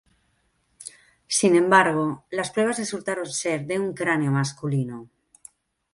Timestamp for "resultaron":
2.79-3.27